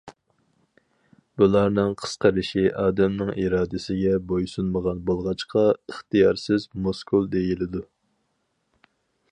[1.41, 7.85] بۇلارنىڭ قىسقىرىشى ئادەمنىڭ ئىرادىسىگە بويسۇنمىغان بولغاچقا، ئىختىيارسىز مۇسكۇل دېيىلىدۇ.